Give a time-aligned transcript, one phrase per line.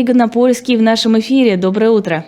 [0.00, 1.56] Игонопольский в нашем эфире.
[1.56, 2.24] Доброе утро.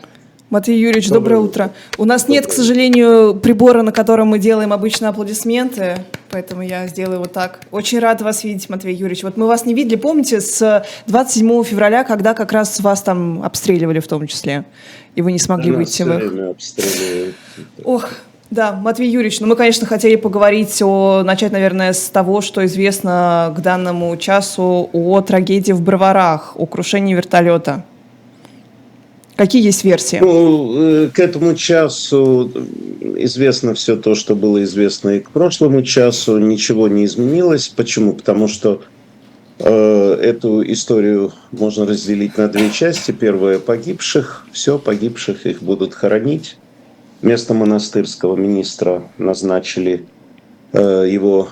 [0.51, 1.73] Матвей Юрьевич, доброе, доброе утро.
[1.99, 5.99] У нас нет, к сожалению, прибора, на котором мы делаем обычно аплодисменты,
[6.31, 7.61] поэтому я сделаю вот так.
[7.71, 9.23] Очень рад вас видеть, Матвей Юрьевич.
[9.23, 14.01] Вот мы вас не видели, помните, с 27 февраля, когда как раз вас там обстреливали
[14.01, 14.65] в том числе,
[15.15, 16.51] и вы не смогли Она выйти в их...
[16.51, 17.35] обстреливает.
[17.85, 18.09] Ох,
[18.51, 23.55] да, Матвей Юрьевич, ну мы, конечно, хотели поговорить о, начать, наверное, с того, что известно
[23.57, 27.85] к данному часу о трагедии в Броварах, о крушении вертолета.
[29.37, 30.19] Какие есть версии?
[30.21, 32.51] Ну, э, к этому часу
[33.17, 36.39] известно все то, что было известно и к прошлому часу.
[36.39, 37.69] Ничего не изменилось.
[37.69, 38.13] Почему?
[38.13, 38.83] Потому что
[39.61, 43.13] э, эту историю можно разделить на две части.
[43.13, 44.45] Первая– погибших.
[44.53, 46.59] Все, погибших их будут хоронить.
[47.23, 50.07] Вместо монастырского министра назначили
[50.73, 51.49] э, его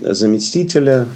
[0.00, 1.06] заместителя.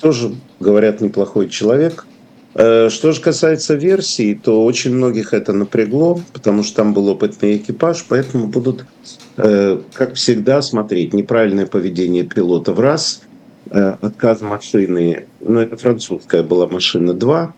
[0.00, 2.06] Тоже, говорят, неплохой человек–
[2.54, 7.56] Э, что же касается версий, то очень многих это напрягло, потому что там был опытный
[7.56, 8.84] экипаж, поэтому будут,
[9.38, 13.22] э, как всегда, смотреть неправильное поведение пилота в раз,
[13.70, 17.54] отказ машины, ну это французская была машина 2,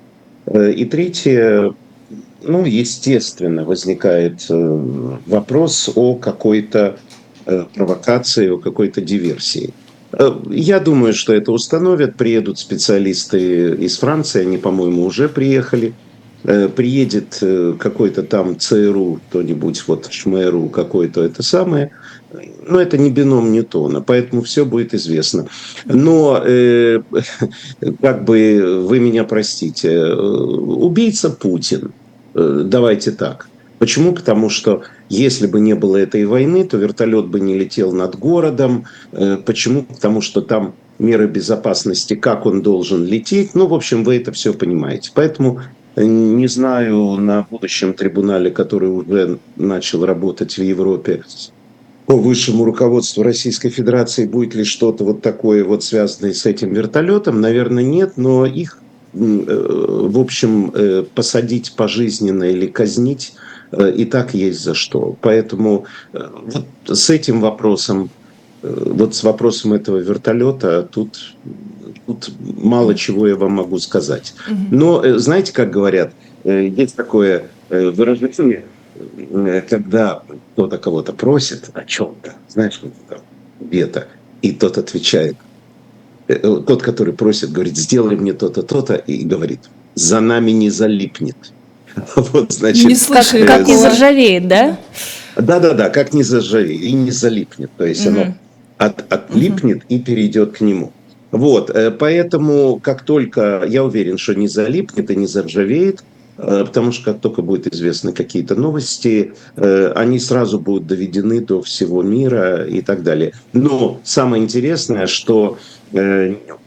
[0.77, 1.75] и третье,
[2.47, 6.99] ну естественно, возникает вопрос о какой-то
[7.75, 9.75] провокации, о какой-то диверсии.
[10.13, 12.17] Э, я думаю, что это установят.
[12.17, 15.93] Приедут специалисты из Франции, они, по-моему, уже приехали.
[16.45, 21.91] Э, приедет э, какой-то там ЦРУ, кто-нибудь, вот ШМРУ какой-то, это самое.
[22.69, 25.47] Но это не бином Ньютона, поэтому все будет известно.
[25.87, 27.01] Но, э,
[28.03, 31.93] как бы вы меня простите, убийца Путин,
[32.35, 33.49] давайте так–
[33.85, 34.13] Почему?
[34.15, 38.87] Потому что если бы не было этой войны, то вертолет бы не летел над городом.
[39.13, 39.83] Э, почему?
[39.83, 43.55] Потому что там меры безопасности, как он должен лететь.
[43.55, 45.11] Ну, в общем, вы это все понимаете.
[45.15, 45.61] Поэтому
[45.97, 51.23] э, не знаю на будущем трибунале, который уже начал работать в Европе,
[52.07, 57.41] по высшему руководству Российской Федерации будет ли что-то вот такое вот связанное с этим вертолетом.
[57.41, 58.84] Наверное, нет, но их, э,
[59.15, 63.35] в общем, посадить пожизненно или казнить
[63.77, 65.17] Э, и так есть за что.
[65.21, 68.11] Поэтому э, вот с этим вопросом,
[68.63, 71.35] э, вот с вопросом этого вертолета тут,
[72.07, 74.35] тут мало чего я вам могу сказать.
[74.71, 76.13] Но знаете, как говорят,
[76.45, 78.65] есть такое выражение,
[79.69, 80.23] когда
[80.53, 82.81] кто-то кого-то просит о чем-то, знаешь,
[83.61, 84.09] где-то,
[84.43, 85.37] и тот отвечает,
[86.27, 89.61] тот, который просит, говорит, сделай мне то-то, то-то, и говорит,
[89.95, 91.37] за нами не залипнет.
[92.17, 94.79] Вот, значит, не слышали, как, как не заржавеет, да?
[95.37, 97.71] Да-да-да, как не заржавеет и не залипнет.
[97.77, 98.21] То есть угу.
[98.21, 98.35] оно
[98.79, 99.87] от, отлипнет угу.
[99.89, 100.93] и перейдет к нему.
[101.31, 106.05] Вот, э, поэтому как только, я уверен, что не залипнет и не заржавеет,
[106.37, 111.61] э, потому что как только будут известны какие-то новости, э, они сразу будут доведены до
[111.63, 113.33] всего мира и так далее.
[113.53, 115.59] Но самое интересное, что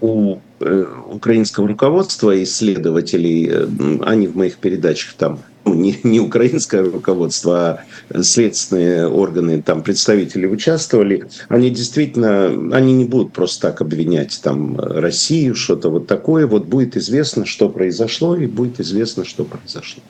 [0.01, 3.67] у Э, украинского руководства, исследователей, э,
[4.05, 10.47] они в моих передачах там, ну, не, не украинское руководство, а следственные органы, там представители
[10.47, 16.65] участвовали, они действительно, они не будут просто так обвинять там Россию, что-то вот такое, вот
[16.65, 20.01] будет известно, что произошло, и будет известно, что произошло.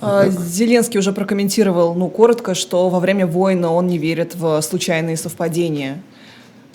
[0.00, 5.16] А, Зеленский уже прокомментировал, ну, коротко, что во время войны он не верит в случайные
[5.16, 6.00] совпадения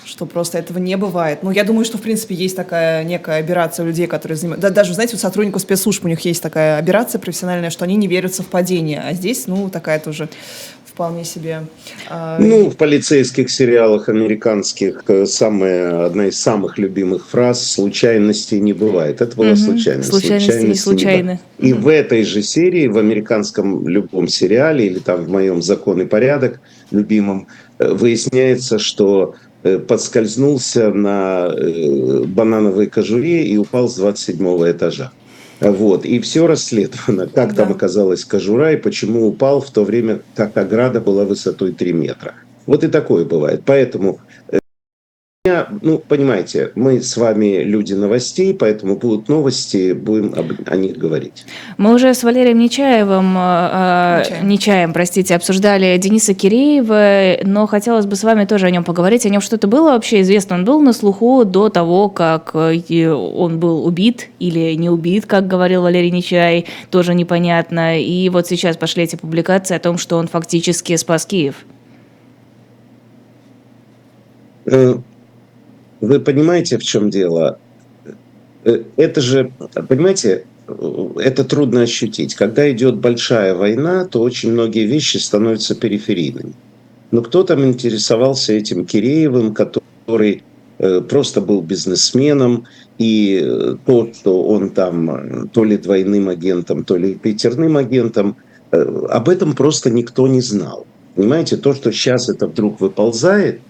[0.06, 1.40] что просто этого не бывает.
[1.44, 4.70] Ну, я думаю, что, в принципе, есть такая некая операция у людей, которые занимаются...
[4.70, 8.08] Да, даже, знаете, у сотрудников спецслужб у них есть такая операция профессиональная, что они не
[8.08, 9.02] верят в совпадение.
[9.02, 10.30] А здесь, ну, такая тоже
[10.94, 11.64] вполне себе...
[12.10, 12.38] Э...
[12.40, 19.22] Ну, в полицейских сериалах американских э, самая, одна из самых любимых фраз «случайностей не бывает».
[19.22, 19.58] Это была угу.
[19.58, 20.10] случайность.
[20.10, 21.40] Случайности, случайности не случайны.
[21.58, 21.84] Не и угу.
[21.84, 26.60] в этой же серии, в американском любом сериале, или там в моем «Закон и порядок»
[26.92, 27.48] любимом,
[27.80, 35.12] э, выясняется, что подскользнулся на э, банановой кожуре и упал с 27 этажа.
[35.60, 36.06] Вот.
[36.06, 37.64] И все расследовано, как да.
[37.64, 42.36] там оказалась кожура и почему упал в то время, как ограда была высотой 3 метра.
[42.66, 43.64] Вот и такое бывает.
[43.66, 44.33] Поэтому э,
[45.82, 51.46] ну, понимаете, мы с вами люди новостей, поэтому будут новости, будем об, о них говорить.
[51.78, 54.48] Мы уже с Валерием Нечаевым, э, Нечаем.
[54.48, 59.26] Нечаем, простите, обсуждали Дениса Киреева, но хотелось бы с вами тоже о нем поговорить.
[59.26, 60.56] О нем что-то было вообще известно?
[60.56, 65.48] Он был на слуху до того, как э, он был убит или не убит, как
[65.48, 68.00] говорил Валерий Нечай, тоже непонятно.
[68.00, 71.66] И вот сейчас пошли эти публикации о том, что он фактически спас Киев.
[74.68, 75.00] Э,
[76.04, 77.58] вы понимаете, в чем дело?
[78.66, 79.52] Э, это же,
[79.88, 82.36] понимаете, это трудно ощутить.
[82.36, 86.54] Когда идет большая война, то очень многие вещи становятся периферийными.
[87.12, 90.44] Но кто там интересовался этим Киреевым, который
[90.80, 92.66] э, просто был бизнесменом,
[92.98, 98.36] и э, то, что он там то ли двойным агентом, то ли пятерным агентом,
[98.72, 100.86] об этом просто никто не знал.
[101.16, 103.62] Понимаете, то, что сейчас это вдруг выползает,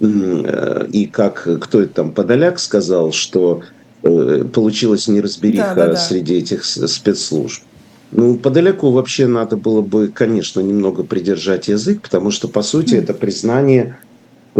[0.00, 3.62] и как кто это там, Подоляк сказал, что
[4.00, 5.96] получилась неразбериха да, да, да.
[5.96, 7.62] среди этих спецслужб.
[8.12, 13.14] Ну, подалеку вообще надо было бы, конечно, немного придержать язык, потому что, по сути, это
[13.14, 13.98] признание,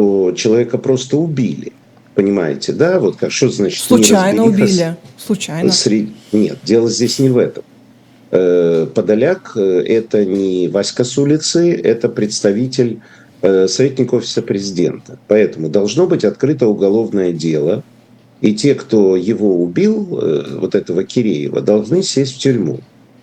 [0.01, 1.73] что человека просто убили.
[2.15, 2.99] Понимаете, да?
[3.01, 4.97] Вот как что значит Случайно убили.
[5.17, 5.71] Случайно.
[5.71, 6.09] Сред...
[6.33, 7.63] Нет, дело здесь не в этом.
[8.31, 15.19] Э, Подоляк э,– это не Васька с улицы, это представитель э, советник офиса президента.
[15.29, 17.83] Поэтому должно быть открыто уголовное дело,
[18.41, 20.05] и те, кто его убил,
[20.61, 22.81] вот этого Киреева, должны сесть в тюрьму.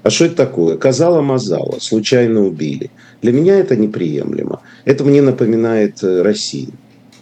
[0.07, 0.77] А что это такое?
[0.77, 2.91] Казала-мазала, случайно убили.
[3.21, 4.61] Для меня это неприемлемо.
[4.85, 6.71] Это мне напоминает э, Россию.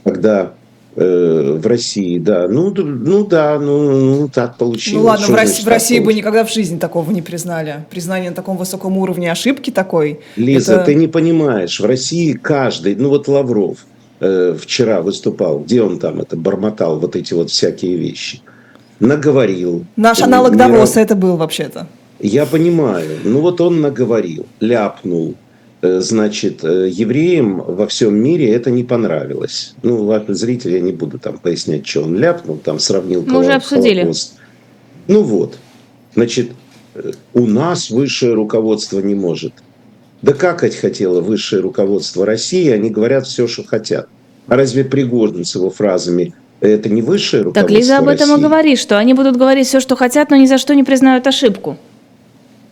[0.03, 0.53] Когда
[0.95, 5.03] э, в России, да, ну, ну да, ну, ну так получилось.
[5.03, 7.85] Ну ладно, в России, в России бы никогда в жизни такого не признали.
[7.89, 10.19] Признание на таком высоком уровне ошибки такой.
[10.35, 10.85] Лиза, это...
[10.85, 13.85] ты не понимаешь, в России каждый, ну вот Лавров
[14.19, 18.41] э, вчера выступал, где он там это бормотал, вот эти вот всякие вещи.
[18.99, 19.85] Наговорил.
[19.97, 21.87] Наш аналог Давоса это был вообще-то.
[22.19, 23.19] Я понимаю.
[23.25, 25.35] Ну вот он наговорил, ляпнул.
[25.85, 29.75] Э, значит, э, евреям во всем мире это не понравилось.
[29.83, 33.53] Ну, ваши зрители, я не буду там пояснять, что он ляпнул, там сравнил Мы уже
[33.53, 34.01] обсудили.
[34.01, 34.35] Холокост.
[35.07, 35.57] Ну вот.
[36.15, 36.51] Значит,
[36.95, 39.53] э, у нас высшее руководство не может.
[40.23, 44.07] Да как это хотело высшее руководство России, они говорят все, что хотят.
[44.47, 48.39] А разве Пригожин с его фразами это не высшее руководство Так Лиза об этом России?
[48.39, 51.27] и говорит, что они будут говорить все, что хотят, но ни за что не признают
[51.27, 51.77] ошибку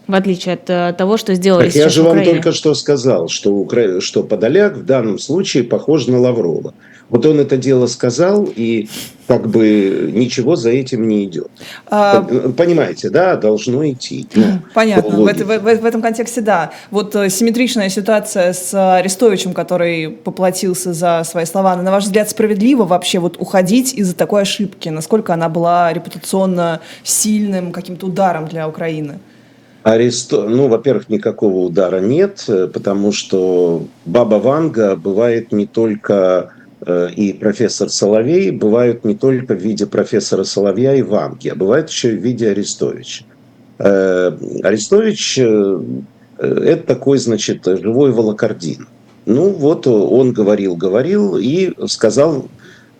[0.08, 3.30] в отличие от э, того, что сделали так сейчас Я же вам только что сказал,
[3.30, 4.02] что, Укра...
[4.02, 6.74] что Подоляк в данном случае похож на Лаврова.
[7.10, 8.90] Вот он это дело сказал, и
[9.28, 11.48] как бы ничего за этим не идет.
[11.88, 12.22] А...
[12.58, 14.28] Понимаете, да, должно идти.
[14.34, 16.72] Ну, Понятно, в, это, в, в этом контексте да.
[16.92, 21.76] Вот э, симметричная ситуация с Арестовичем, который поплатился за свои слова.
[21.76, 24.90] На ваш взгляд, справедливо вообще вот уходить из-за такой ошибки?
[24.90, 29.20] Насколько она была репутационно сильным каким-то ударом для Украины?
[29.84, 30.48] Аресто...
[30.48, 36.54] Ну, во-первых, никакого удара нет, э, потому что Баба Ванга бывает не только
[36.86, 41.90] э, и профессор Соловей бывают не только в виде профессора Соловья и Ванги, а бывает
[41.90, 43.26] еще и в виде Арестовича.
[43.80, 44.32] Э,
[44.64, 45.38] Арестович–
[46.38, 48.88] это такой, значит, живой волокордин.
[49.26, 52.48] Ну, вот он говорил, говорил и сказал,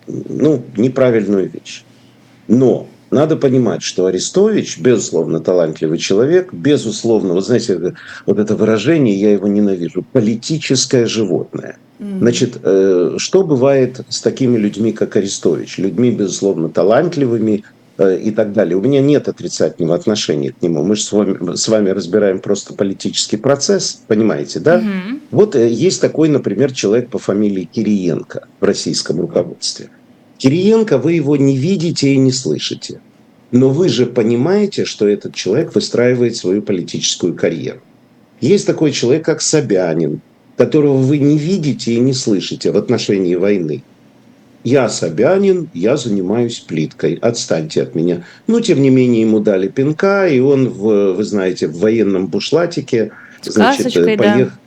[0.06, 1.84] ну, неправильную вещь.
[2.46, 7.94] Но надо понимать, что Арестович, безусловно, талантливый человек, безусловно, вот знаете,
[8.26, 11.78] вот это выражение, я его ненавижу, политическое животное.
[12.00, 15.78] Значит, э, что бывает с такими людьми, как Арестович?
[15.78, 17.64] Людьми, безусловно, талантливыми
[17.98, 18.76] э, и так далее.
[18.76, 20.82] У меня нет отрицательного отношения к нему.
[20.82, 24.78] Мы же с вами, с вами разбираем просто политический процесс, понимаете, да?
[24.78, 25.18] Угу.
[25.30, 29.88] Вот э, есть такой, например, человек по фамилии Кириенко в российском руководстве.
[30.44, 33.00] Кириенко, вы его не видите и не слышите.
[33.50, 37.80] Но вы же понимаете, что этот человек выстраивает свою политическую карьеру.
[38.42, 40.20] Есть такой человек, как Собянин,
[40.58, 43.82] которого вы не видите и не слышите в отношении войны.
[44.64, 48.26] Я Собянин, я занимаюсь плиткой, отстаньте от меня.
[48.46, 53.12] Но, тем не менее, ему дали пинка, и он, в, вы знаете, в военном бушлатике,
[53.42, 54.58] значит, касочкой, поехал, да.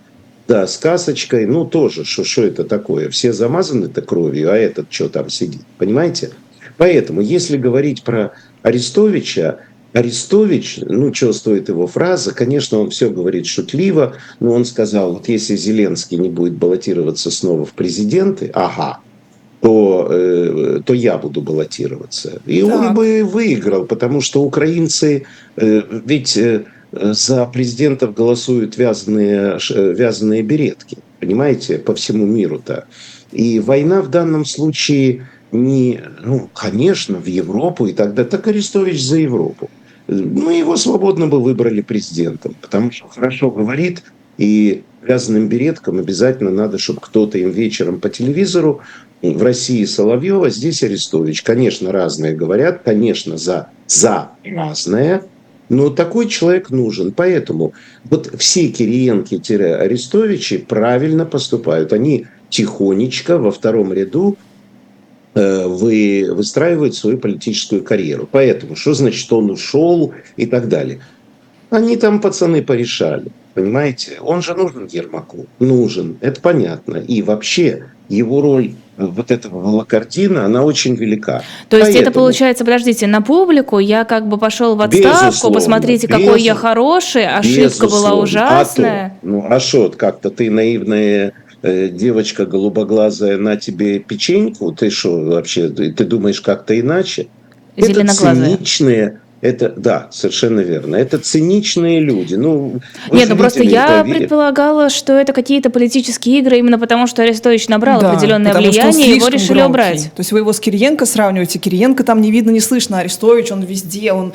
[0.47, 3.09] Да, с касочкой, ну тоже, что, это такое?
[3.09, 6.31] Все замазаны-то кровью, а этот что там сидит, понимаете?
[6.77, 9.59] Поэтому, если говорить про Арестовича,
[9.93, 15.27] Арестович, ну, что стоит его фраза, конечно, он все говорит шутливо, но он сказал, вот
[15.27, 18.99] если Зеленский не будет баллотироваться снова в президенты, ага,
[19.61, 22.41] то, э, то я буду баллотироваться.
[22.45, 22.71] И так.
[22.71, 25.25] он бы выиграл, потому что украинцы,
[25.57, 26.37] э, ведь...
[26.37, 32.85] Э, за президентов голосуют вязаные, вязаные беретки, понимаете, по всему миру-то.
[33.31, 39.17] И война в данном случае не, ну, конечно, в Европу и тогда, так Арестович за
[39.17, 39.69] Европу.
[40.07, 44.03] Ну, его свободно бы выбрали президентом, потому что хорошо говорит,
[44.37, 48.81] и вязаным береткам обязательно надо, чтобы кто-то им вечером по телевизору
[49.21, 51.41] в России Соловьева, здесь Арестович.
[51.41, 55.23] Конечно, разные говорят, конечно, за, за разное–
[55.69, 57.11] но такой человек нужен.
[57.11, 57.73] Поэтому
[58.05, 61.93] вот все Кириенки-Арестовичи правильно поступают.
[61.93, 64.37] Они тихонечко во втором ряду
[65.35, 68.27] э, вы выстраивают свою политическую карьеру.
[68.31, 71.01] Поэтому, что значит он ушел и так далее.
[71.69, 73.27] Они там, пацаны, порешали.
[73.53, 74.19] Понимаете?
[74.21, 75.47] Он же нужен Ермаку.
[75.59, 76.17] Нужен.
[76.21, 76.97] Это понятно.
[76.97, 81.43] И вообще его роль вот этого волокордина, она очень велика.
[81.69, 86.07] То есть Поэтому, это получается, подождите, на публику я как бы пошел в отставку, посмотрите,
[86.07, 87.95] какой я хороший, ошибка безусловно.
[87.95, 89.05] была ужасная.
[89.05, 94.89] А то, ну а что, как-то ты наивная э, девочка голубоглазая на тебе печеньку, ты
[94.89, 97.27] что вообще, ты, ты думаешь как-то иначе?
[97.75, 100.95] Это циничные это, да, совершенно верно.
[100.95, 102.33] Это циничные люди.
[102.33, 102.79] Ну,
[103.11, 108.01] Нет, ну просто я предполагала, что это какие-то политические игры, именно потому что Арестович набрал
[108.01, 109.69] да, определенное влияние, его решили громкий.
[109.69, 110.11] убрать.
[110.15, 111.59] То есть вы его с Кириенко сравниваете.
[111.59, 112.97] Кириенко там не видно, не слышно.
[112.99, 114.33] Арестович, он везде, он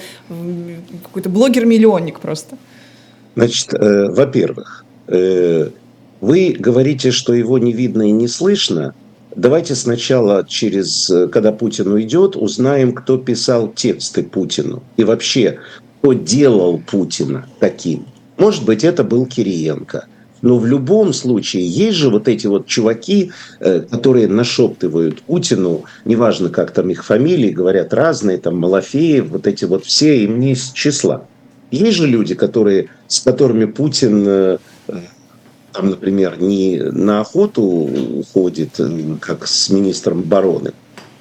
[1.03, 2.57] какой-то блогер-миллионник просто.
[3.35, 5.71] Значит, э, во-первых, э,
[6.21, 8.95] вы говорите, что его не видно и не слышно,
[9.37, 14.83] Давайте сначала, через, когда Путин уйдет, узнаем, кто писал тексты Путину.
[14.97, 15.59] И вообще,
[16.01, 18.07] кто делал Путина таким.
[18.37, 20.07] Может быть, это был Кириенко.
[20.43, 26.49] Но в любом случае, есть же вот эти вот чуваки, э, которые нашептывают Путину, неважно,
[26.49, 30.73] как там их фамилии, говорят разные, там Малафеев, вот эти вот все, им не из
[30.73, 31.25] числа.
[31.71, 34.59] Есть же люди, которые, с которыми Путин э,
[35.73, 38.81] там, например, не на охоту уходит,
[39.21, 40.73] как с министром обороны,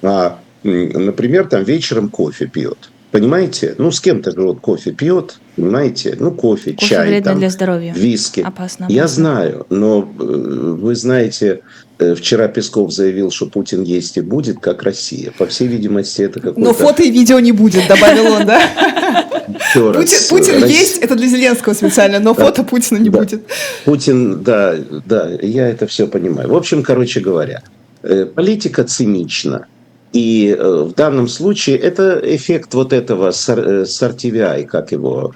[0.02, 2.90] а, например, там вечером кофе пьет.
[3.12, 3.74] Понимаете?
[3.76, 6.16] Ну, с кем-то же вот кофе пьет, понимаете?
[6.18, 7.92] Ну, кофе, кофе чай, вредно там, для здоровья.
[7.92, 8.40] виски.
[8.40, 8.94] Опасно, опасно.
[8.94, 11.60] Я знаю, но э, вы знаете,
[11.98, 15.30] э, вчера Песков заявил, что Путин есть и будет, как Россия.
[15.36, 16.60] По всей видимости, это какой-то...
[16.60, 19.28] Но фото и видео не будет, добавил он, да?
[19.74, 23.44] Путин, Путин есть, это для Зеленского специально, но фото Путина не будет.
[23.84, 24.76] Путин, да,
[25.06, 26.48] да, я это все понимаю.
[26.48, 27.62] В общем, короче говоря,
[28.02, 29.66] э, политика цинична.
[30.12, 35.34] И э, в данном случае это эффект вот этого сортивиай, как его,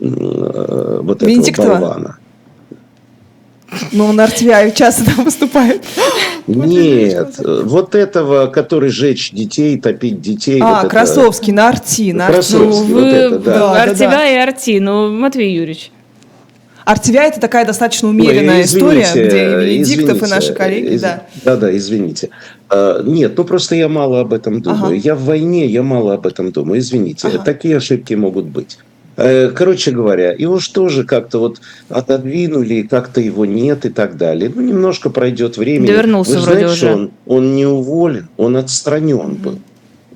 [0.00, 2.18] э, вот этого болвана.
[3.90, 5.82] Ну, он RTVI часто там выступает.
[6.46, 10.60] Нет, вот этого, который жечь детей, топить детей.
[10.60, 11.62] А, вот Красовский, это...
[11.62, 12.12] на Арти.
[12.12, 13.74] На Красовский, ну, вот это, да.
[13.74, 15.92] да RTVI да, и Арти, ну, Матвей Юрьевич.
[16.84, 21.00] RTVI это такая достаточно умеренная Ой, извините, история, где Венедиктов извините, и наши коллеги, из,
[21.00, 21.22] да.
[21.44, 22.30] Да, да, извините.
[22.68, 24.86] А, нет, ну просто я мало об этом думаю.
[24.86, 24.94] Ага.
[24.94, 26.80] Я в войне, я мало об этом думаю.
[26.80, 27.38] Извините, ага.
[27.38, 28.78] такие ошибки могут быть.
[29.24, 34.50] Э, короче говоря, его же тоже как-то вот отодвинули, как-то его нет и так далее.
[34.52, 35.86] Ну, немножко пройдет время.
[35.86, 36.92] Да вернулся Вы вроде знаете, уже.
[36.92, 39.60] Он, он не уволен, он отстранен был.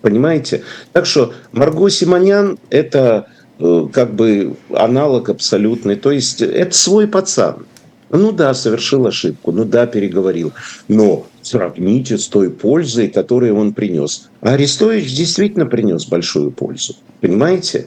[0.03, 0.65] Понимаете?
[0.93, 3.29] Так что Марго Симонян– это
[3.61, 5.95] э, как бы аналог абсолютный.
[5.95, 7.65] То есть это свой пацан.
[8.11, 10.53] Ну да, совершил ошибку, ну да, переговорил.
[10.89, 14.31] Но сравните с той пользой, которую он принес.
[14.41, 16.97] А Арестович действительно принес большую пользу.
[17.21, 17.87] Понимаете?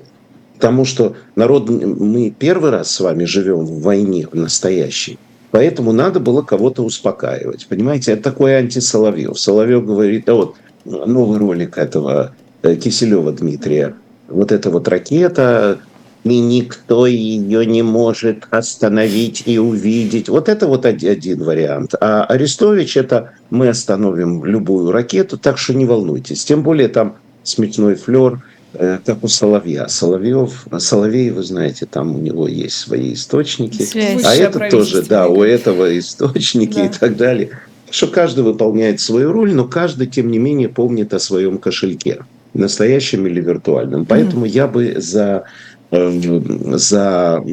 [0.59, 5.17] Потому что народ, мы первый раз с вами живем в войне, в настоящей.
[5.51, 7.65] Поэтому надо было кого-то успокаивать.
[7.67, 9.39] Понимаете, это такой антисоловьев.
[9.39, 13.95] Соловьев говорит, а вот новый ролик этого э, Киселева Дмитрия.
[14.27, 15.79] Вот эта вот ракета,
[16.25, 20.27] и никто ее не может остановить и увидеть.
[20.27, 21.95] Вот это вот один вариант.
[22.01, 26.43] А Арестович это мы остановим любую ракету, так что не волнуйтесь.
[26.43, 29.87] Тем более там смешной флер– как у Соловья.
[29.87, 33.81] Соловьев, Соловей, вы знаете, там у него есть свои источники.
[33.81, 34.23] Связь.
[34.23, 36.85] А это тоже, да, у этого источники да.
[36.85, 37.49] и так далее.
[37.89, 42.19] Что каждый выполняет свою роль, но каждый, тем не менее, помнит о своем кошельке,
[42.53, 44.05] настоящем или виртуальном.
[44.05, 44.49] Поэтому mm-hmm.
[44.49, 45.45] я бы за,
[45.89, 46.41] э,
[46.77, 47.43] за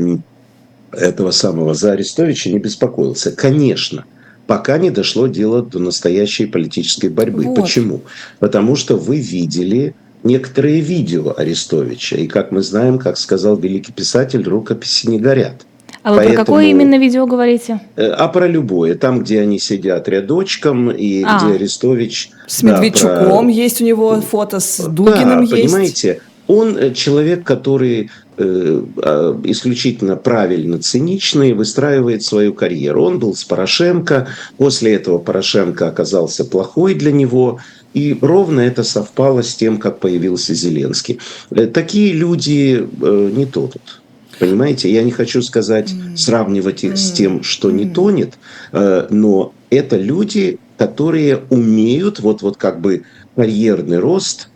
[0.92, 3.32] этого самого, за Арестовича не беспокоился.
[3.32, 4.04] Конечно,
[4.46, 7.44] пока не дошло дело до настоящей политической борьбы.
[7.44, 7.56] Вот.
[7.56, 8.02] Почему?
[8.38, 12.16] Потому что вы видели некоторые видео Арестовича.
[12.16, 15.66] И, как мы знаем, как сказал великий писатель, рукописи не горят.
[16.02, 17.80] А вы Поэтому, про какое именно видео говорите?
[17.96, 18.94] Э, а про любое.
[18.94, 21.38] Там, где они сидят рядочком, и а.
[21.38, 22.30] где Арестович...
[22.46, 23.50] С Медведчуком про...
[23.50, 25.72] есть у него фото, с Дугиным да, есть.
[25.72, 33.02] понимаете, он э, человек, который э, а, исключительно правильно циничный, выстраивает свою карьеру.
[33.02, 37.58] Он был с Порошенко, после этого Порошенко оказался плохой для него,
[37.96, 41.18] и ровно это совпало с тем, как появился Зеленский.
[41.50, 44.02] Э, такие люди э, не тонут.
[44.38, 48.34] Понимаете, я не хочу сказать, сравнивать их с тем, что не тонет,
[48.72, 54.50] э, но это люди, которые умеют вот, вот как бы карьерный рост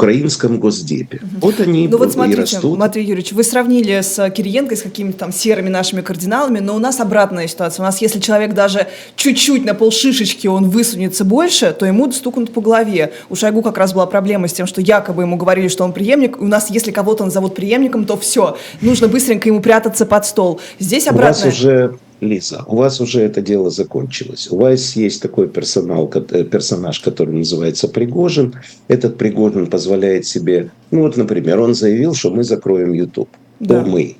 [0.00, 1.20] украинском Госдепе.
[1.40, 2.78] Вот они ну, вот и смотрите, растут.
[2.78, 7.00] Матвей Юрьевич, вы сравнили с Кириенко, с какими-то там серыми нашими кардиналами, но у нас
[7.00, 7.82] обратная ситуация.
[7.82, 12.62] У нас, если человек даже чуть-чуть на полшишечки он высунется больше, то ему стукнут по
[12.62, 13.12] голове.
[13.28, 16.40] У Шойгу как раз была проблема с тем, что якобы ему говорили, что он преемник.
[16.40, 20.60] У нас, если кого-то назовут преемником, то все, нужно быстренько ему прятаться под стол.
[20.78, 21.42] Здесь обратная...
[21.42, 24.48] У вас уже Лиза, у вас уже это дело закончилось.
[24.50, 28.54] У вас есть такой персонал, э, персонаж, который называется Пригожин.
[28.88, 33.30] Этот Пригожин позволяет себе, ну вот, например, он заявил, что мы закроем YouTube.
[33.58, 33.82] Да.
[33.82, 34.16] То мы.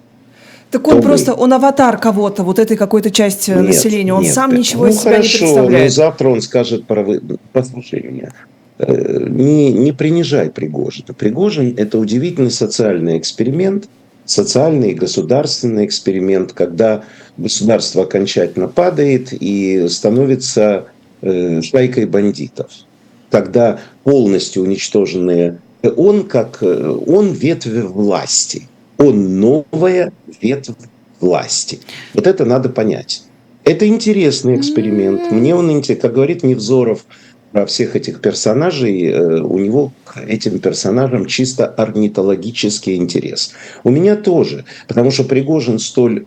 [0.70, 1.42] Так он просто, мы.
[1.42, 4.14] он аватар кого-то, вот этой какой-то части нет, населения.
[4.14, 4.32] Он нет.
[4.32, 5.84] сам ничего ну, из себя хорошо, не представляет.
[5.84, 7.06] Ну, завтра он скажет про...
[7.52, 8.32] Послушай меня.
[8.78, 11.12] Э, не, не принижай Пригожина.
[11.12, 13.88] Пригожин– это удивительный социальный эксперимент–
[14.30, 17.04] социальный и государственный эксперимент, когда
[17.36, 20.86] государство окончательно падает и становится
[21.20, 22.70] э, шайкой бандитов.
[23.30, 25.58] Когда полностью уничтоженные...
[25.96, 26.58] Он как...
[26.62, 28.68] Э, он ветвь власти.
[28.98, 30.76] Он новая ветвь
[31.18, 31.80] власти.
[32.14, 33.24] Вот это надо понять.
[33.64, 35.32] Это интересный эксперимент.
[35.32, 36.02] Мне он интересен.
[36.02, 37.04] Как говорит Невзоров,
[37.66, 43.52] всех этих персонажей, э, у него к этим персонажам чисто орнитологический интерес.
[43.82, 46.26] У меня тоже, потому что Пригожин столь,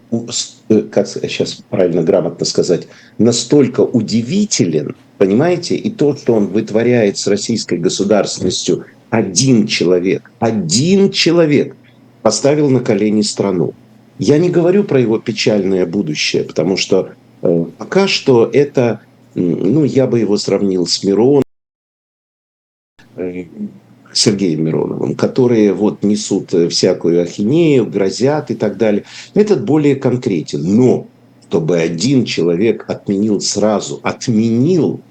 [0.70, 2.88] э, как сейчас правильно грамотно сказать,
[3.18, 11.76] настолько удивителен, понимаете, и то, что он вытворяет с российской государственностью, один человек, один человек
[12.22, 13.74] поставил на колени страну.
[14.20, 17.12] Я не говорю про его печальное будущее, потому что
[17.42, 19.02] э, пока что это
[19.36, 21.44] ну, я бы его сравнил с Мироном,
[23.16, 23.46] э,
[24.14, 29.04] Сергеем Мироновым, которые вот несут э, всякую ахинею, грозят и так далее.
[29.34, 30.62] Этот более конкретен.
[30.64, 31.08] Но
[31.50, 35.02] чтобы один человек отменил сразу, отменил,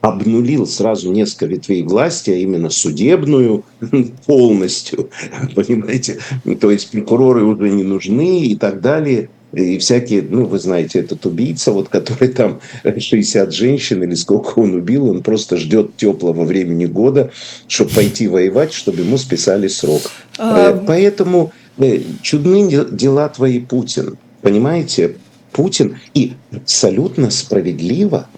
[0.00, 3.64] обнулил сразу несколько ветвей власти, а именно судебную
[4.26, 5.10] полностью,
[5.54, 6.18] понимаете,
[6.60, 11.24] то есть прокуроры уже не нужны и так далее– и всякие, ну, вы знаете, этот
[11.24, 16.84] убийца, вот, который там 60 женщин или сколько он убил, он просто ждет теплого времени
[16.84, 17.30] года,
[17.66, 20.02] чтобы пойти воевать, чтобы ему списали срок.
[20.36, 20.72] А...
[20.72, 24.18] Э, поэтому э, чудны дела твои, Путин.
[24.42, 25.16] Понимаете?
[25.52, 25.98] Путин.
[26.12, 28.28] И абсолютно справедливо,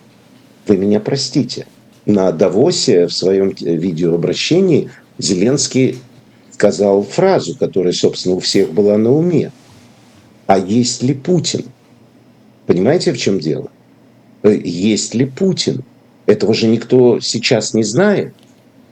[0.68, 1.66] вы меня простите,
[2.06, 5.98] на Давосе в своем видеообращении Зеленский
[6.52, 9.50] сказал фразу, которая, собственно, у всех была на уме
[10.48, 11.66] а есть ли Путин?
[12.66, 13.68] Понимаете, в чем дело?
[14.42, 15.84] Э, есть ли Путин?
[16.24, 18.32] Этого же никто сейчас не знает.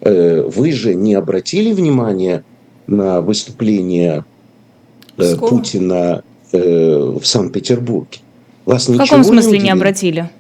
[0.02, 2.44] Э, вы же не обратили внимания
[2.86, 4.26] на выступление
[5.16, 5.50] э, Скоро?
[5.50, 8.18] Путина в Санкт-Петербурге?
[8.66, 10.30] Вас в каком смысле не, не обратили?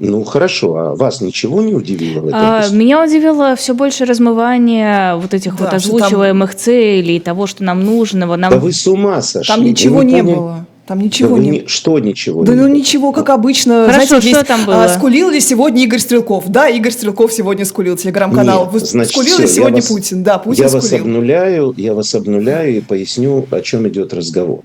[0.00, 2.40] Ну хорошо, а вас ничего не удивило в этом?
[2.40, 6.58] А, меня удивило все больше размывание вот этих да, вот озвучиваемых там...
[6.58, 8.36] целей, того, что нам нужного.
[8.36, 8.50] Нам...
[8.50, 9.54] Да вы с ума сошли.
[9.54, 10.34] Там ничего не поняли...
[10.34, 10.66] было.
[10.86, 11.50] Там ничего да не...
[11.50, 11.66] не...
[11.66, 12.74] Что ничего Да не ну было?
[12.74, 13.86] ничего, как обычно.
[13.86, 14.84] Хорошо, Знаете, что есть, там было?
[14.84, 16.48] А, скулил ли сегодня Игорь Стрелков?
[16.48, 18.70] Да, Игорь Стрелков сегодня скулил, телеграм-канал.
[18.72, 20.22] Нет, значит, скулил все, ли сегодня вас, Путин?
[20.22, 20.82] Да, Путин я скулил.
[20.82, 24.62] Вас обнуляю, я вас обнуляю и поясню, о чем идет разговор.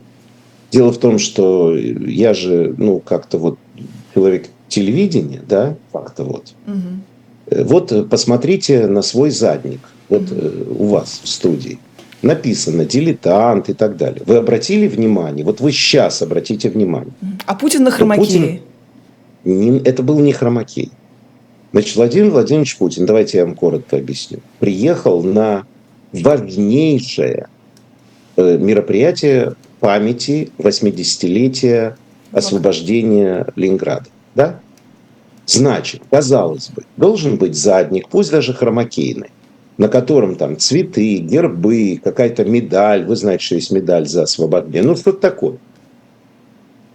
[0.72, 3.60] Дело в том, что я же, ну, как-то вот
[4.14, 6.54] человек телевидения, да, факта вот.
[6.68, 7.64] Угу.
[7.66, 10.84] Вот посмотрите на свой задник, вот угу.
[10.84, 11.80] у вас в студии.
[12.22, 14.24] Написано дилетант и так далее.
[14.26, 15.46] Вы обратили внимание?
[15.46, 17.14] Вот вы сейчас обратите внимание.
[17.46, 18.62] А Путин на хромакее?
[19.44, 20.92] Путин, это был не хромакей.
[21.72, 25.66] Значит, Владимир Владимирович Путин, давайте я вам коротко объясню, приехал на
[26.14, 27.50] важнейшее
[28.38, 31.98] э, мероприятие памяти 80-летия
[32.32, 34.06] освобождения Ленинграда.
[34.36, 34.60] Да?
[35.46, 39.32] Значит, казалось бы, должен быть задник, пусть даже хромакейный,
[39.78, 43.06] на котором там цветы, гербы, какая-то медаль.
[43.06, 44.84] Вы знаете, что есть медаль за освобождение.
[44.84, 45.58] Ну, что такое.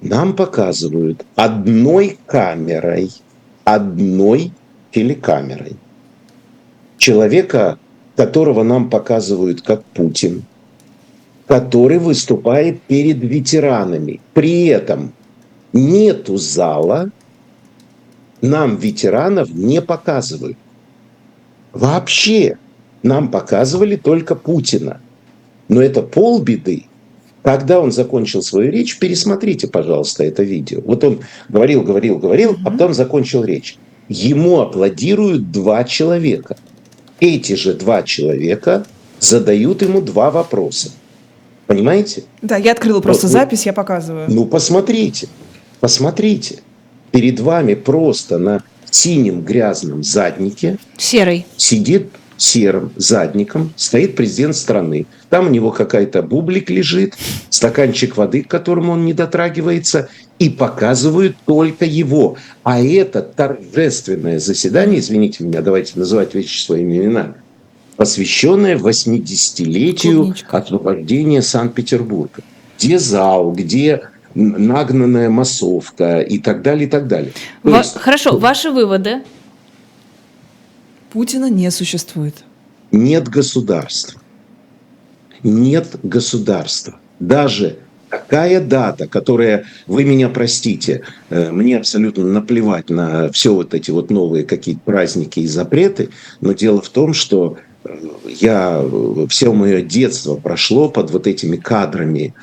[0.01, 3.11] Нам показывают одной камерой,
[3.65, 4.53] одной
[4.93, 5.77] телекамерой
[6.97, 7.79] человека,
[8.17, 10.45] которого нам показывают как Путин,
[11.47, 14.21] который выступает перед ветеранами.
[14.35, 15.13] При этом
[15.73, 17.11] нету зала,
[18.43, 20.57] нам ветеранов не показывают.
[21.73, 22.59] Вообще
[23.03, 25.01] нам показывали только Путина.
[25.69, 26.87] Но это полбеды.
[27.43, 30.83] Когда он закончил свою речь, пересмотрите, пожалуйста, это видео.
[30.85, 33.79] Вот он говорил, говорил, говорил, а потом закончил речь.
[34.09, 36.57] Ему аплодируют два человека.
[37.21, 38.85] Эти же два человека
[39.21, 40.91] задают ему два вопроса.
[41.67, 42.25] Понимаете?
[42.43, 44.27] Да, я открыла просто вот, запись, я показываю.
[44.29, 45.29] Ну, посмотрите,
[45.79, 46.63] посмотрите
[47.13, 51.47] перед вами просто на синем грязном заднике Серый.
[51.57, 52.09] сидит
[52.41, 55.07] серым задником стоит президент страны.
[55.29, 57.15] Там у него какая-то бублик лежит,
[57.51, 62.37] стаканчик воды, к которому он не дотрагивается, и показывают только его.
[62.63, 67.35] А это торжественное заседание, извините меня, давайте называть вещи своими именами,
[67.97, 72.43] посвященное 80-летию освобождения Санкт-Петербурга.
[72.79, 74.01] Где зал, где
[74.35, 77.33] нагнанная массовка и так далее, и так далее.
[77.63, 79.23] Во- есть, хорошо, ваши выводы?
[81.13, 82.45] Путина не существует.
[82.93, 84.21] Нет государства.
[85.43, 86.99] Нет государства.
[87.19, 87.79] Даже
[88.11, 94.11] такая дата, которая, вы меня простите, э, мне абсолютно наплевать на все вот эти вот
[94.11, 98.85] новые какие-то праздники и запреты, но дело в том, что э, я,
[99.29, 102.35] все мое детство прошло под вот этими кадрами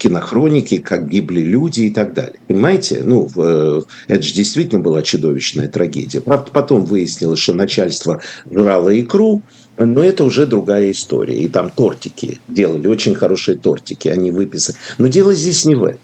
[0.00, 2.40] кинохроники, как гибли люди и так далее.
[2.48, 3.02] Понимаете?
[3.04, 6.22] Ну, э, это же действительно была чудовищная трагедия.
[6.22, 9.42] Правда, потом выяснилось, что начальство жрало икру,
[9.76, 11.38] но это уже другая история.
[11.38, 14.78] И там тортики делали, очень хорошие тортики, они выписаны.
[14.96, 16.00] Но дело здесь не в этом.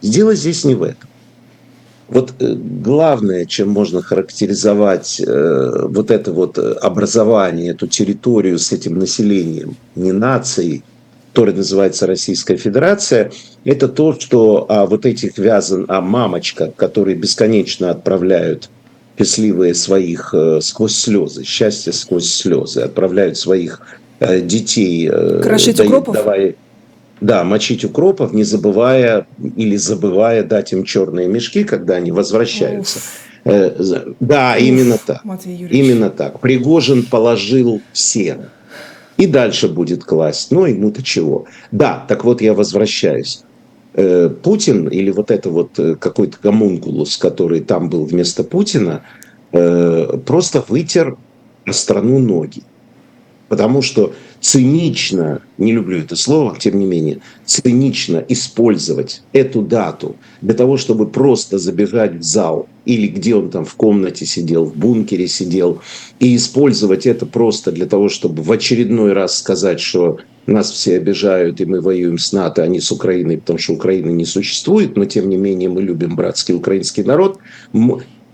[0.00, 1.08] Дело здесь не в этом.
[2.08, 8.98] Вот э, главное, чем можно характеризовать э, вот это вот образование, эту территорию с этим
[8.98, 10.82] населением, не нацией,
[11.32, 13.32] который называется Российская Федерация,
[13.64, 18.68] это то, что а, вот этих вязан, а мамочка, которые бесконечно отправляют
[19.18, 23.80] счастливые своих э, сквозь слезы, счастье сквозь слезы, отправляют своих
[24.20, 25.08] э, детей.
[25.10, 26.16] Э, Крошить да, укропов?
[26.16, 26.56] Давай,
[27.20, 32.98] да, мочить укропов, не забывая или забывая дать им черные мешки, когда они возвращаются.
[33.44, 33.70] Э,
[34.20, 35.22] да, Уф, именно так.
[35.44, 36.40] Именно так.
[36.40, 38.36] Пригожин положил всех
[39.22, 40.50] и дальше будет класть.
[40.50, 41.44] Ну, ему-то чего.
[41.70, 43.44] Да, так вот я возвращаюсь.
[43.94, 49.02] Э, Путин или вот это вот э, какой-то гомункулус, который там был вместо Путина,
[49.52, 51.16] э, просто вытер
[51.70, 52.64] страну ноги.
[53.48, 60.54] Потому что цинично, не люблю это слово, тем не менее, цинично использовать эту дату для
[60.54, 65.28] того, чтобы просто забежать в зал или где он там в комнате сидел, в бункере
[65.28, 65.80] сидел,
[66.20, 71.60] и использовать это просто для того, чтобы в очередной раз сказать, что нас все обижают,
[71.60, 75.04] и мы воюем с НАТО, а не с Украиной, потому что Украины не существует, но
[75.04, 77.38] тем не менее мы любим братский украинский народ.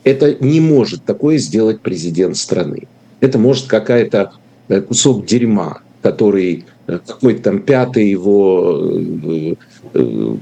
[0.04, 2.88] Это не может такое сделать президент страны.
[3.20, 4.32] Это может какая-то
[4.68, 9.54] э, кусок дерьма, который э, какой-то там пятый его э,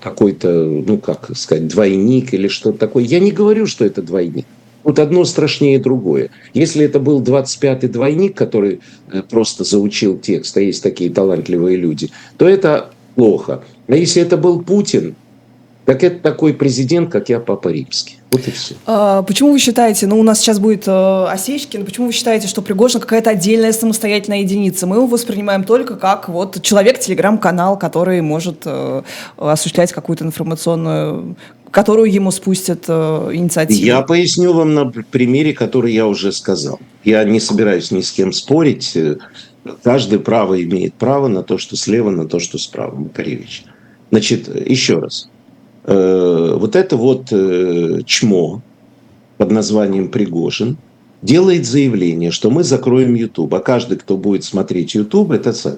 [0.02, 0.48] какой-то,
[0.86, 3.04] ну как сказать, двойник или что-то такое.
[3.04, 4.46] Я не говорю, что это двойник.
[4.82, 6.30] Вот одно страшнее другое.
[6.54, 8.80] Если это был 25-й двойник, который
[9.28, 13.64] просто заучил текст, а есть такие талантливые люди, то это плохо.
[13.88, 15.16] А если это был Путин,
[15.86, 18.18] так это такой президент, как я, Папа Римский.
[18.32, 18.74] Вот и все.
[18.86, 22.60] А, почему вы считаете, ну у нас сейчас будет э, Осечкин, почему вы считаете, что
[22.60, 24.88] Пригожин какая-то отдельная самостоятельная единица?
[24.88, 29.02] Мы его воспринимаем только как вот человек, телеграм-канал, который может э,
[29.36, 31.36] осуществлять какую-то информационную
[31.70, 33.84] которую ему спустят э, инициативу?
[33.84, 36.80] Я поясню вам на примере, который я уже сказал.
[37.04, 38.96] Я не собираюсь ни с кем спорить.
[39.82, 42.94] Каждый право имеет право на то, что слева, на то, что справа.
[42.94, 43.64] Макаревич.
[44.10, 45.28] Значит, еще раз.
[45.86, 48.60] Э, вот это вот э, чмо
[49.36, 50.78] под названием Пригожин
[51.22, 55.76] делает заявление, что мы закроем YouTube, а каждый, кто будет смотреть YouTube, это сам.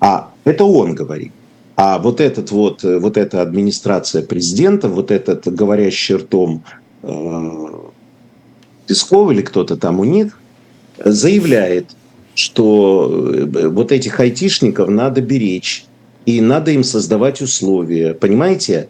[0.00, 1.32] А это он говорит.
[1.76, 6.64] А вот этот вот, э, вот эта администрация президента, вот этот говорящий ртом
[7.02, 7.68] э,
[8.86, 10.38] Песков или кто-то там у них,
[11.04, 11.90] заявляет,
[12.34, 13.34] что
[13.70, 15.85] вот этих айтишников надо беречь,
[16.26, 18.12] и надо им создавать условия.
[18.12, 18.88] Понимаете?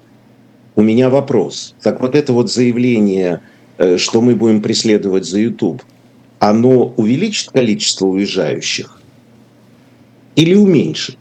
[0.74, 1.74] У меня вопрос.
[1.82, 3.40] Так вот это вот заявление,
[3.78, 5.82] э, что мы будем преследовать за YouTube,
[6.38, 9.00] оно увеличит количество уезжающих
[10.34, 11.16] или уменьшит?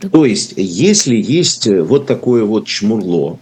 [0.00, 3.38] То есть, если есть вот такое вот чмурло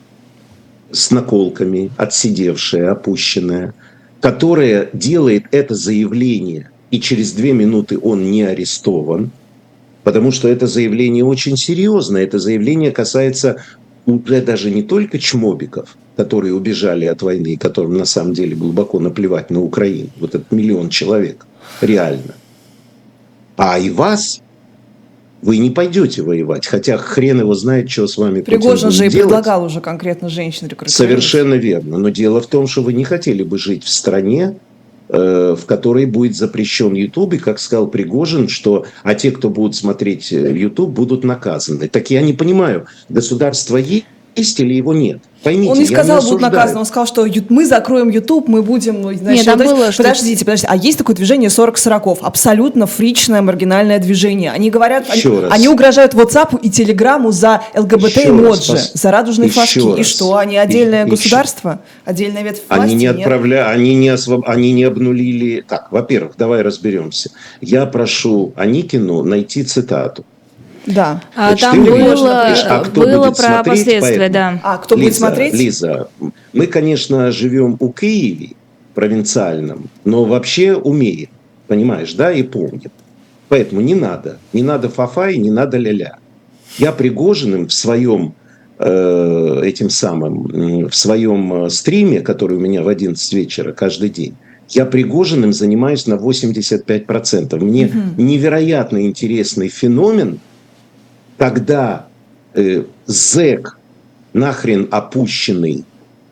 [0.90, 3.75] с наколками, отсидевшее, опущенное,
[4.20, 9.33] которое делает это заявление, и через две минуты он не арестован–
[10.05, 12.23] потому что это заявление очень серьезное.
[12.23, 13.57] Это заявление касается
[14.07, 19.51] уже даже не только чмобиков, которые убежали от войны, которым на самом деле глубоко наплевать
[19.51, 21.47] на Украину, вот этот миллион человек,
[21.81, 22.35] реально,
[23.57, 24.43] а и вас,
[25.40, 29.25] вы не пойдете воевать, хотя хрен его знает, что с вами Пригожин же и делать.
[29.25, 30.95] предлагал уже конкретно женщин рекрутировать.
[30.95, 34.59] Совершенно верно, но дело в том, что вы не хотели бы жить в стране,
[35.09, 40.31] в которой будет запрещен YouTube, и, как сказал Пригожин, что а те, кто будут смотреть
[40.31, 41.88] YouTube, э, будут наказаны.
[41.88, 45.20] Так я не понимаю, государство есть, есть или его нет.
[45.44, 49.03] Поймите, он не сказал, не будут наказаны, он сказал, что мы закроем YouTube, мы будем...
[49.03, 50.03] Ну, значит, Нет, там было, что...
[50.03, 54.53] Подождите, подождите, а есть такое движение 40 40 абсолютно фричное, маргинальное движение.
[54.53, 59.81] Они говорят, они, они угрожают WhatsApp и Telegram за ЛГБТ-эмоджи, за радужные Еще флажки.
[59.81, 59.99] Раз.
[59.99, 61.70] И что, они отдельное и, государство?
[61.73, 61.81] Еще.
[62.07, 62.83] Отдельная ветвь власти?
[62.83, 64.49] Они не отправляют, они не, освоб...
[64.49, 65.62] они не обнулили...
[65.68, 67.31] Так, во-первых, давай разберемся.
[67.61, 70.25] Я прошу Аникину найти цитату.
[70.87, 71.23] Да.
[71.35, 74.33] А, там было, а кто было будет про последствия, поэтому...
[74.33, 74.61] да.
[74.62, 75.55] А кто Лиза, будет смотреть?
[75.55, 76.09] Лиза,
[76.53, 78.51] мы, конечно, живем у Киеве,
[78.94, 81.31] провинциальном, но вообще умеем,
[81.66, 82.90] понимаешь, да, и помним.
[83.49, 86.18] Поэтому не надо, не надо фафа и не надо ля-ля.
[86.79, 88.35] Я Пригожиным в своем
[88.79, 94.35] э, этим самым, в своем э, стриме, который у меня в 11 вечера каждый день,
[94.70, 97.62] я Пригожиным занимаюсь на 85%.
[97.62, 98.23] Мне угу.
[98.23, 100.40] невероятно интересный феномен–
[101.37, 102.07] когда
[102.55, 103.79] э, зэк
[104.33, 105.85] нахрен опущенный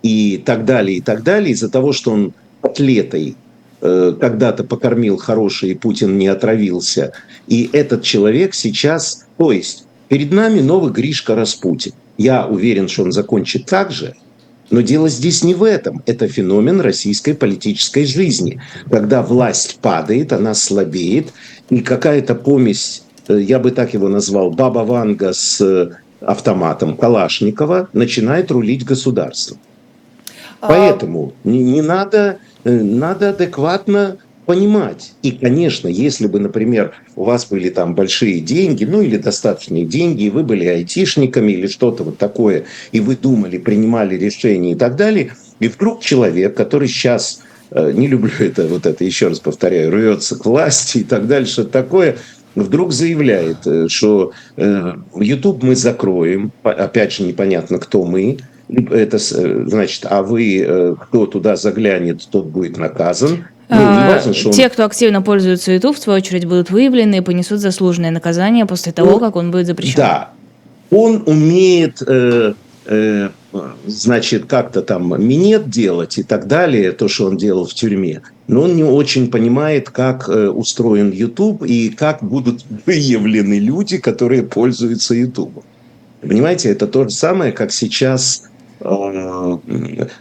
[0.02, 3.36] и так далее, и так далее, из-за того, что он атлетой
[3.80, 7.12] э, когда-то покормил хороший, и Путин не отравился,
[7.46, 11.92] и этот человек сейчас, то есть перед нами новый Гришка Распутин.
[12.18, 14.14] Я уверен, что он закончит так же,
[14.70, 16.02] но дело здесь не в этом.
[16.06, 18.60] Это феномен российской политической жизни.
[18.90, 21.32] Когда власть падает, она слабеет,
[21.68, 28.50] и какая-то помесь я бы так его назвал, Баба Ванга с э, автоматом Калашникова начинает
[28.50, 29.58] рулить государством.
[30.60, 35.12] А Поэтому не, не надо, э, надо адекватно понимать.
[35.22, 40.24] И, конечно, если бы, например, у вас были там большие деньги, ну или достаточные деньги,
[40.24, 44.96] и вы были айтишниками или что-то вот такое, и вы думали, принимали решения и так
[44.96, 50.36] далее, и вдруг человек, который сейчас, не люблю это, вот это, еще раз повторяю, рвется
[50.36, 52.16] к власти и так что-то такое,
[52.54, 58.38] вдруг заявляет, э, что э, YouTube мы закроем, опять же непонятно, кто мы,
[58.68, 63.44] это э, значит, а вы, кто туда заглянет, тот будет наказан.
[63.68, 64.70] Ну, важно, что Те, он...
[64.70, 69.12] кто активно пользуется YouTube, в свою очередь, будут выявлены и понесут заслуженное наказание после того,
[69.12, 69.96] ну, как он будет запрещен.
[69.96, 70.30] Да,
[70.90, 72.52] он умеет э,
[72.86, 73.28] э,
[73.86, 78.62] значит, как-то там минет делать и так далее, то, что он делал в тюрьме, но
[78.62, 85.14] он не очень понимает, как э, устроен YouTube и как будут выявлены люди, которые пользуются
[85.14, 85.64] YouTube.
[86.20, 88.44] Понимаете, это то же самое, как сейчас,
[88.80, 89.58] э,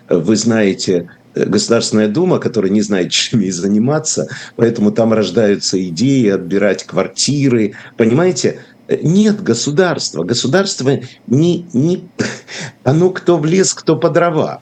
[0.09, 6.83] вы знаете, Государственная Дума, которая не знает, чем ей заниматься, поэтому там рождаются идеи отбирать
[6.83, 7.73] квартиры.
[7.97, 8.59] Понимаете,
[9.01, 10.23] нет государства.
[10.23, 12.03] Государство не, не...
[12.83, 14.61] Оно кто в лес, кто по дрова.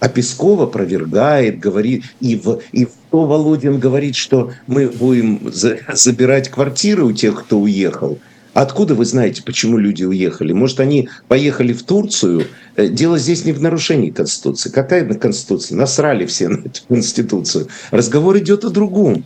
[0.00, 5.78] А Пескова опровергает, говорит, и в, и в то Володин говорит, что мы будем за,
[5.92, 8.18] забирать квартиры у тех, кто уехал.
[8.54, 10.52] Откуда вы знаете, почему люди уехали?
[10.52, 12.46] Может, они поехали в Турцию?
[12.76, 14.70] Э, дело здесь не в нарушении Конституции.
[14.70, 15.76] Какая Конституция?
[15.76, 17.68] Насрали все на эту Конституцию.
[17.90, 19.24] Разговор идет о другом.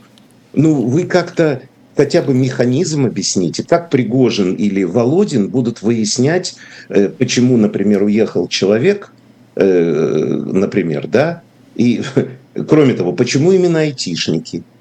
[0.52, 1.62] Ну, вы как-то
[1.96, 6.57] хотя бы механизм объясните, как Пригожин или Володин будут выяснять,
[6.88, 9.12] э, почему, например, уехал человек,
[9.57, 11.42] э, например, да,
[11.76, 12.02] и
[12.68, 14.62] кроме того, почему именно айтишники–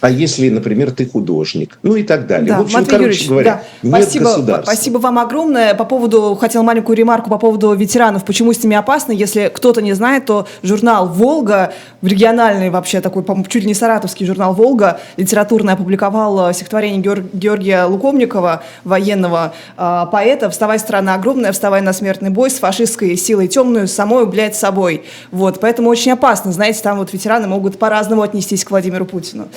[0.00, 2.48] а если, например, ты художник, ну и так далее.
[2.48, 3.88] Да, в общем, Матвей короче Юрьевич, говоря, да.
[3.88, 4.72] нет спасибо, государства.
[4.72, 5.74] Спасибо вам огромное.
[5.74, 9.10] По поводу, хотел маленькую ремарку по поводу ветеранов, почему с ними опасно.
[9.12, 14.54] Если кто-то не знает, то журнал «Волга», региональный вообще такой, чуть ли не саратовский журнал
[14.54, 17.00] «Волга», литературный опубликовал стихотворение
[17.32, 23.48] Георгия Лукомникова, военного э, поэта «Вставай, страна огромная, вставай на смертный бой с фашистской силой
[23.48, 25.04] темную, самой, блядь, собой».
[25.32, 26.52] Вот, поэтому очень опасно.
[26.52, 29.48] Знаете, там вот ветераны могут по-разному отнестись к Владимиру Путину.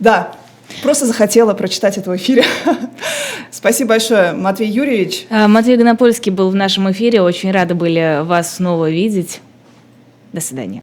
[0.00, 0.34] Да,
[0.82, 2.44] Просто захотела прочитать это в эфире.
[3.50, 5.26] Спасибо большое, Матвей Юрьевич.
[5.28, 7.20] А, Матвей Гонопольский был в нашем эфире.
[7.20, 9.40] Очень рады были вас снова видеть.
[10.32, 10.78] До свидания.